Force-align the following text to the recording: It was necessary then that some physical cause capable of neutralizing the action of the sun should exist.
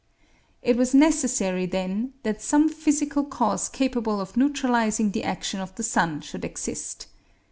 It 0.63 0.77
was 0.77 0.95
necessary 0.95 1.67
then 1.67 2.13
that 2.23 2.41
some 2.41 2.69
physical 2.69 3.23
cause 3.23 3.69
capable 3.69 4.19
of 4.19 4.35
neutralizing 4.35 5.11
the 5.11 5.23
action 5.23 5.59
of 5.59 5.75
the 5.75 5.83
sun 5.83 6.21
should 6.21 6.43
exist. 6.43 7.05